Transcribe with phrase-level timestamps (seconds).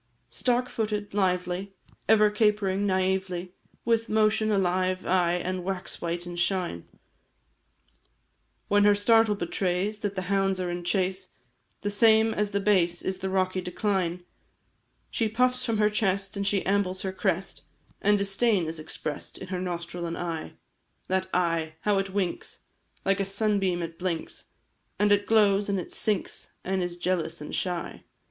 [0.31, 1.75] Stark footed, lively,
[2.09, 3.53] Ever capering naively
[3.85, 6.87] With motion alive, aye, And wax white, in shine,
[8.67, 11.29] When her startle betrays That the hounds are in chase,
[11.81, 14.23] The same as the base Is the rocky decline
[15.11, 17.61] She puffs from her chest, And she ambles her crest
[18.01, 20.53] And disdain is express'd In her nostril and eye;
[21.09, 22.61] That eye how it winks!
[23.05, 24.45] Like a sunbeam it blinks,
[24.97, 28.03] And it glows, and it sinks, And is jealous and shy!